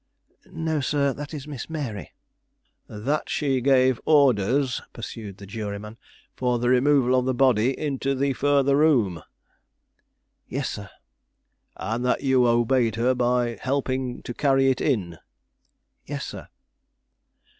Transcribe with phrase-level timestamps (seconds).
[0.49, 2.11] "No, sir, that is Miss Mary."
[2.87, 5.97] "That she gave orders," pursued the juryman,
[6.35, 9.21] "for the removal of the body into the further room?"
[10.47, 10.89] "Yes, sir."
[11.77, 15.19] "And that you obeyed her by helping to carry it in?"
[16.07, 16.47] "Yes, sir."